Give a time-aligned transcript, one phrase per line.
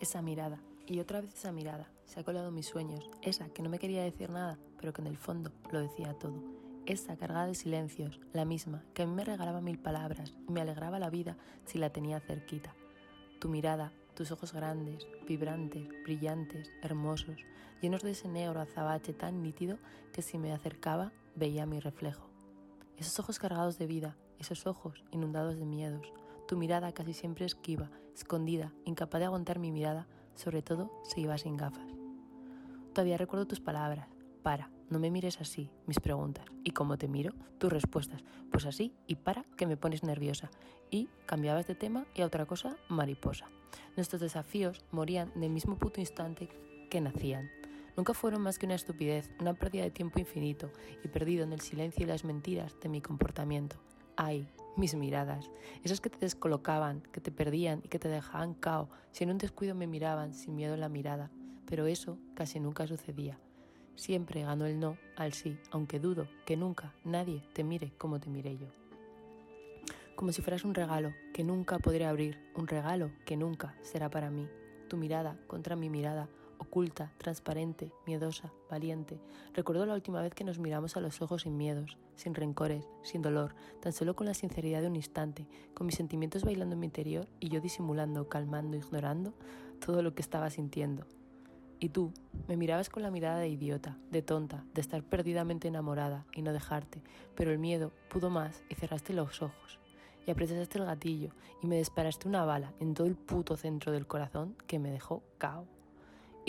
[0.00, 3.68] Esa mirada, y otra vez esa mirada, se ha colado mis sueños, esa que no
[3.68, 6.42] me quería decir nada, pero que en el fondo lo decía todo.
[6.86, 10.62] Esa cargada de silencios, la misma, que a mí me regalaba mil palabras y me
[10.62, 11.36] alegraba la vida
[11.66, 12.74] si la tenía cerquita.
[13.40, 17.36] Tu mirada, tus ojos grandes, vibrantes, brillantes, hermosos,
[17.82, 19.78] llenos de ese negro azabache tan nítido
[20.14, 22.26] que si me acercaba veía mi reflejo.
[22.96, 26.10] Esos ojos cargados de vida, esos ojos inundados de miedos,
[26.50, 31.38] tu mirada casi siempre esquiva, escondida, incapaz de aguantar mi mirada, sobre todo si iba
[31.38, 31.86] sin gafas.
[32.92, 34.08] Todavía recuerdo tus palabras.
[34.42, 36.44] Para, no me mires así, mis preguntas.
[36.64, 38.24] Y como te miro, tus respuestas.
[38.50, 40.50] Pues así y para, que me pones nerviosa.
[40.90, 43.46] Y cambiabas de tema y a otra cosa, mariposa.
[43.94, 46.48] Nuestros desafíos morían en el mismo puto instante
[46.90, 47.48] que nacían.
[47.96, 50.72] Nunca fueron más que una estupidez, una pérdida de tiempo infinito
[51.04, 53.76] y perdido en el silencio y las mentiras de mi comportamiento.
[54.16, 55.50] Ay, mis miradas,
[55.82, 59.38] esas que te descolocaban, que te perdían y que te dejaban cao, si en un
[59.38, 61.30] descuido me miraban sin miedo en la mirada,
[61.66, 63.38] pero eso casi nunca sucedía.
[63.96, 68.30] Siempre ganó el no al sí, aunque dudo que nunca nadie te mire como te
[68.30, 68.68] miré yo.
[70.16, 74.30] Como si fueras un regalo que nunca podré abrir, un regalo que nunca será para
[74.30, 74.48] mí.
[74.88, 76.28] Tu mirada contra mi mirada,
[76.60, 79.18] oculta, transparente, miedosa, valiente.
[79.54, 83.22] Recuerdo la última vez que nos miramos a los ojos sin miedos, sin rencores, sin
[83.22, 86.86] dolor, tan solo con la sinceridad de un instante, con mis sentimientos bailando en mi
[86.86, 89.32] interior y yo disimulando, calmando, ignorando
[89.84, 91.06] todo lo que estaba sintiendo.
[91.80, 92.12] Y tú
[92.46, 96.52] me mirabas con la mirada de idiota, de tonta, de estar perdidamente enamorada y no
[96.52, 97.02] dejarte,
[97.34, 99.80] pero el miedo pudo más y cerraste los ojos
[100.26, 101.30] y apretaste el gatillo
[101.62, 105.22] y me disparaste una bala en todo el puto centro del corazón que me dejó
[105.38, 105.66] cao.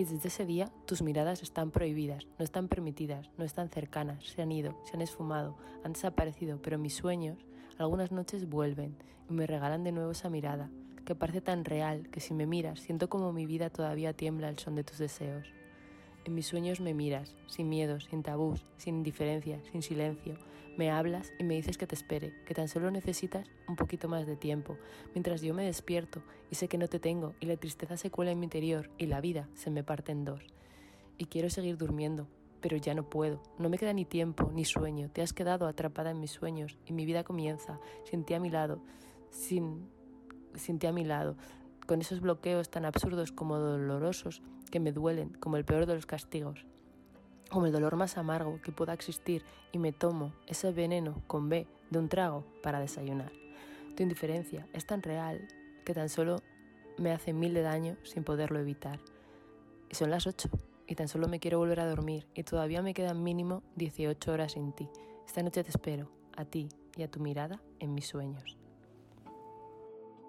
[0.02, 4.42] Y desde ese día tus miradas están prohibidas, no están permitidas, no están cercanas, se
[4.42, 7.38] han ido, se han esfumado, han desaparecido, pero mis sueños
[7.78, 8.98] algunas noches vuelven
[9.30, 10.72] y me regalan de nuevo esa mirada,
[11.06, 14.58] que parece tan real que si me miras siento como mi vida todavía tiembla al
[14.58, 15.54] son de tus deseos.
[16.24, 20.38] En mis sueños me miras, sin miedos, sin tabús, sin indiferencia, sin silencio.
[20.78, 24.28] Me hablas y me dices que te espere, que tan solo necesitas un poquito más
[24.28, 24.78] de tiempo,
[25.14, 28.32] mientras yo me despierto y sé que no te tengo y la tristeza se cuela
[28.32, 30.46] en mi interior y la vida se me parte en dos.
[31.18, 32.28] Y quiero seguir durmiendo,
[32.62, 33.42] pero ya no puedo.
[33.58, 35.10] No me queda ni tiempo ni sueño.
[35.10, 38.52] Te has quedado atrapada en mis sueños y mi vida comienza sin ti a mi
[38.52, 38.80] lado,
[39.32, 39.90] sin,
[40.56, 41.36] sin ti a mi lado
[41.88, 46.06] con esos bloqueos tan absurdos como dolorosos que me duelen como el peor de los
[46.06, 46.66] castigos,
[47.50, 51.68] como el dolor más amargo que pueda existir y me tomo ese veneno con B
[51.90, 53.32] de un trago para desayunar.
[53.96, 55.48] Tu indiferencia es tan real
[55.86, 56.42] que tan solo
[56.98, 59.00] me hace mil de daño sin poderlo evitar.
[59.90, 60.50] Y son las ocho
[60.88, 64.54] y tan solo me quiero volver a dormir y todavía me quedan mínimo 18 horas
[64.54, 64.90] sin ti.
[65.26, 68.61] Esta noche te espero, a ti y a tu mirada en mis sueños.